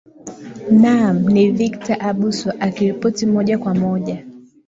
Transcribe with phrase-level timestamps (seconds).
[0.83, 4.25] naam ni victor abuso akiripoti moja kwa moja